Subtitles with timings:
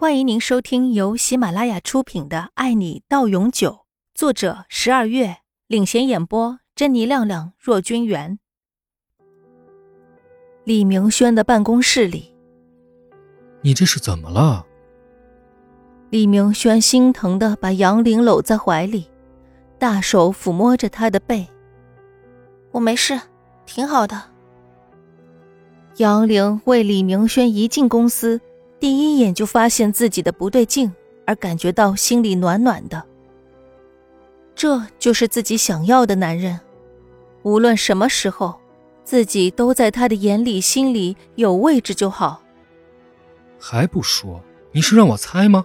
[0.00, 3.70] 欢迎您收听由喜马拉雅出品的《爱你到永久》，
[4.14, 5.36] 作者十二月
[5.66, 8.38] 领衔演播，珍妮、亮亮、若君元。
[10.64, 12.34] 李明轩的办公室里，
[13.60, 14.64] 你这是怎么了？
[16.08, 19.06] 李明轩心疼的把杨玲搂在怀里，
[19.78, 21.46] 大手抚摸着她的背。
[22.70, 23.20] 我没事，
[23.66, 24.22] 挺好的。
[25.98, 28.40] 杨玲为李明轩一进公司。
[28.80, 30.90] 第一眼就发现自己的不对劲，
[31.26, 33.04] 而感觉到心里暖暖的。
[34.54, 36.58] 这就是自己想要的男人，
[37.42, 38.58] 无论什么时候，
[39.04, 42.42] 自己都在他的眼里、心里有位置就好。
[43.58, 44.40] 还不说，
[44.72, 45.64] 你是让我猜吗？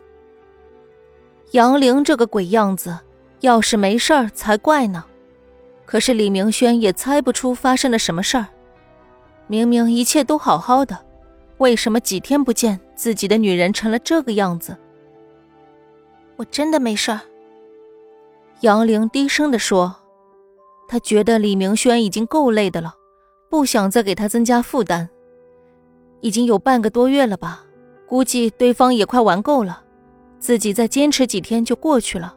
[1.52, 3.00] 杨玲这个鬼样子，
[3.40, 5.06] 要是没事儿才怪呢。
[5.86, 8.48] 可是李明轩也猜不出发生了什么事儿，
[9.48, 10.98] 明明一切都好好的。
[11.58, 14.76] 为什么几天不见，自己的女人成了这个样子？
[16.38, 17.17] 我真的没事。
[18.61, 19.95] 杨玲低声的说
[20.88, 22.95] ：“她觉得李明轩已经够累的了，
[23.50, 25.09] 不想再给他增加负担。
[26.22, 27.66] 已经有半个多月了吧，
[28.08, 29.83] 估计对方也快玩够了，
[30.39, 32.36] 自己再坚持几天就过去了。”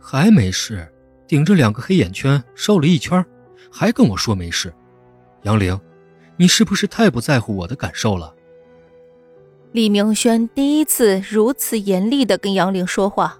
[0.00, 0.90] 还没事，
[1.26, 3.24] 顶着两个黑眼圈瘦了一圈，
[3.70, 4.72] 还跟我说没事，
[5.42, 5.78] 杨玲。
[6.36, 8.34] 你是不是太不在乎我的感受了？
[9.72, 13.38] 李明轩第一次如此严厉的跟杨玲说话，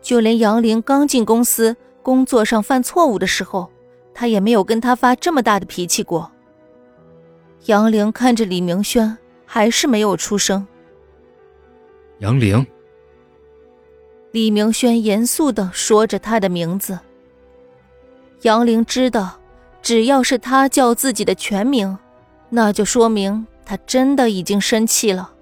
[0.00, 3.68] 就连杨玲刚进公司、工作上犯错误的时候，
[4.14, 6.30] 他也没有跟他发这么大的脾气过。
[7.66, 10.64] 杨玲看着李明轩，还是没有出声。
[12.20, 12.64] 杨玲，
[14.30, 16.96] 李明轩严肃的说着他的名字。
[18.42, 19.40] 杨玲知道，
[19.82, 21.98] 只要是他叫自己的全名。
[22.50, 25.32] 那就说明他真的已经生气了。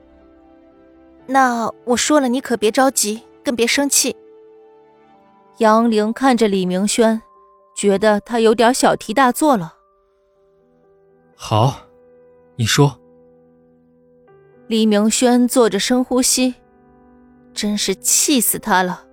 [1.31, 4.17] 那我说了，你可别着急，更别生气。
[5.59, 7.21] 杨玲看着李明轩，
[7.77, 9.75] 觉得他有点小题大做了。
[11.37, 11.83] 好，
[12.57, 12.99] 你说。
[14.69, 16.55] 李明轩做着深呼吸，
[17.53, 19.05] 真是气死他了！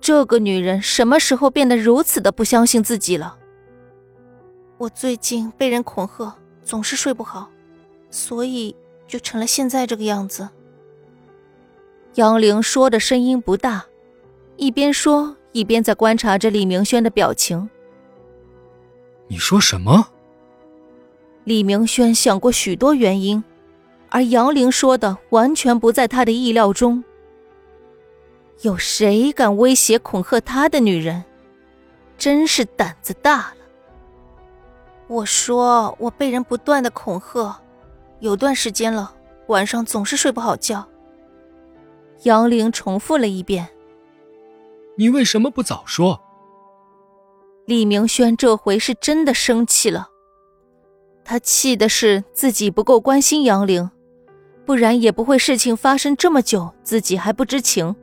[0.00, 3.38] 这个女人什么时候变得如此的不相信自己了？
[4.76, 6.36] 我最近被人恐吓。
[6.62, 7.48] 总是睡不好，
[8.10, 8.74] 所以
[9.06, 10.48] 就成了现在这个样子。
[12.16, 13.84] 杨玲说的声音不大，
[14.56, 17.68] 一边说一边在观察着李明轩的表情。
[19.28, 20.08] 你说什么？
[21.44, 23.44] 李明轩想过许多原因，
[24.08, 27.04] 而杨玲说的完全不在他的意料中。
[28.62, 31.22] 有谁敢威胁恐吓他的女人？
[32.16, 33.56] 真是胆子大了。
[35.06, 37.60] 我说我被人不断的恐吓，
[38.20, 39.14] 有段时间了，
[39.48, 40.88] 晚上总是睡不好觉。
[42.22, 43.68] 杨玲重复了一遍
[44.96, 46.20] ：“你为什么不早说？”
[47.66, 50.08] 李明轩这回是真的生气了，
[51.24, 53.90] 他气的是自己不够关心杨玲，
[54.64, 57.94] 不然也不会事情发生这么久，自己还不知情。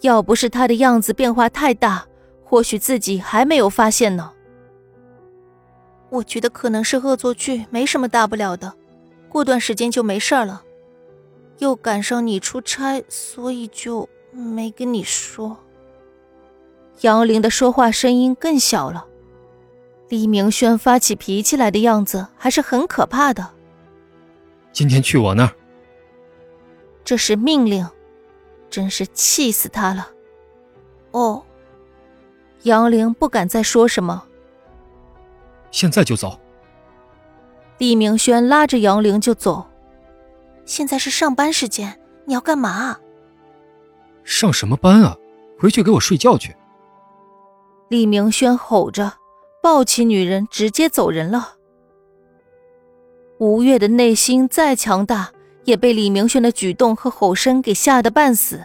[0.00, 2.06] 要不是他的样子变化太大，
[2.42, 4.32] 或许自己还没有发现呢。
[6.10, 8.74] 我觉得可能是恶作剧，没什么大不了的，
[9.28, 10.62] 过段时间就没事了。
[11.58, 15.56] 又赶上你出差，所以就没跟你说。
[17.00, 19.06] 杨玲的说话声音更小了。
[20.08, 23.48] 李明轩发起脾气来的样子还是很可怕的。
[24.72, 25.52] 今天去我那儿。
[27.04, 27.86] 这是命令，
[28.70, 30.08] 真是气死他了。
[31.12, 31.42] 哦，
[32.62, 34.24] 杨玲不敢再说什么。
[35.70, 36.38] 现在就走。
[37.78, 39.66] 李明轩拉着杨玲就走。
[40.64, 42.96] 现在是上班时间，你要干嘛？
[44.24, 45.16] 上什么班啊？
[45.58, 46.54] 回去给我睡觉去。
[47.88, 49.12] 李明轩吼着，
[49.62, 51.54] 抱起女人直接走人了。
[53.38, 55.30] 吴越的内心再强大，
[55.64, 58.60] 也被李明轩的举动和吼声给吓得半死。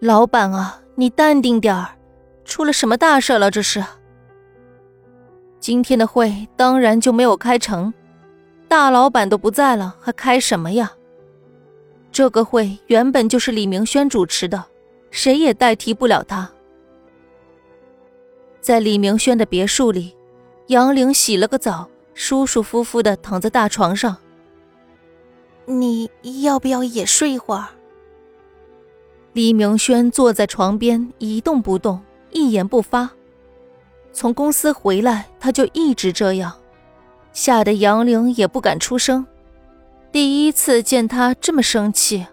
[0.00, 1.96] 老板啊，你淡定点儿，
[2.44, 3.50] 出了什么大事了？
[3.50, 3.84] 这是。
[5.60, 7.94] 今天的会当然就没有开成，
[8.72, 10.90] 大老板都不在了，还开什么呀？
[12.10, 14.64] 这个会原本就是李明轩主持的，
[15.10, 16.50] 谁也代替不了他。
[18.62, 20.16] 在李明轩的别墅里，
[20.68, 24.16] 杨玲洗了个澡，舒舒服服的躺在大床上。
[25.66, 26.10] 你
[26.42, 27.68] 要不要也睡一会儿？
[29.34, 33.10] 李明轩坐在床边一动不动，一言不发。
[34.14, 36.50] 从公司回来，他就一直这样，
[37.32, 39.26] 吓得杨玲也不敢出声。
[40.10, 42.26] 第一次见他这么生气，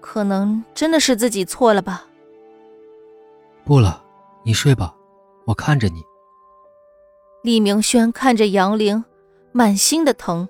[0.00, 2.06] 可能真的是自己错了吧。
[3.64, 4.02] 不了，
[4.44, 4.94] 你睡吧，
[5.46, 6.02] 我看着你。
[7.42, 9.04] 李明轩看着杨玲，
[9.52, 10.48] 满心的疼，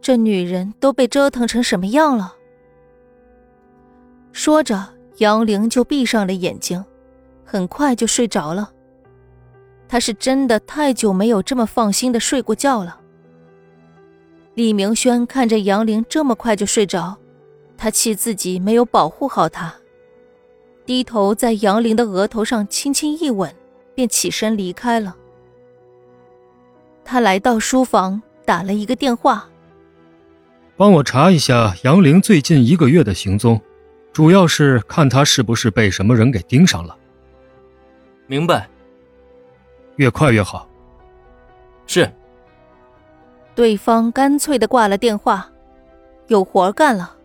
[0.00, 2.34] 这女人都被折腾成什么样了？
[4.32, 4.88] 说着，
[5.18, 6.84] 杨玲就闭上了眼睛，
[7.44, 8.72] 很快就睡着了。
[9.88, 13.00] 她是真的太久没有这么放心的睡过觉了。
[14.54, 17.16] 李明轩看着杨玲这么快就睡着，
[17.76, 19.74] 他气自己没有保护好她，
[20.86, 23.54] 低头在杨玲的额头上轻轻一吻，
[23.94, 25.14] 便起身离开了。
[27.04, 29.48] 他来到书房，打了一个电话
[30.76, 33.60] ：“帮我查一下杨玲最近一个月的行踪，
[34.12, 36.96] 主要是看她是不是被什么人给盯上了。
[38.26, 38.68] ”“明白。
[39.96, 40.68] ”“越快越好。
[41.86, 42.10] ”“是。”
[43.54, 45.50] 对方干脆的挂了电话，
[46.26, 47.16] 有活干了。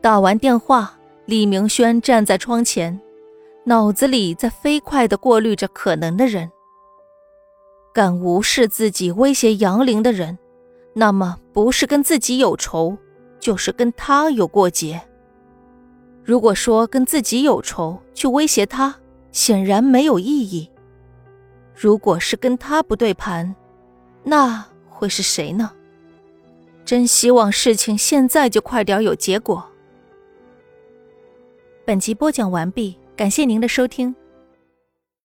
[0.00, 2.98] 打完电话，李明轩站在窗前，
[3.64, 6.50] 脑子里在飞快的过滤着可能的人。
[7.92, 10.38] 敢无视自己威胁杨凌的人，
[10.94, 12.96] 那么不是跟自己有仇，
[13.38, 15.02] 就是跟他有过节。
[16.24, 18.94] 如果说跟自己有仇去威胁他，
[19.32, 20.70] 显然没有意义。
[21.78, 23.54] 如果是跟他不对盘，
[24.24, 24.64] 那……
[24.88, 25.70] 会是谁呢？
[26.84, 29.64] 真希望事情现在就快点有结果。
[31.84, 34.12] 本集播讲完毕，感谢您的收听。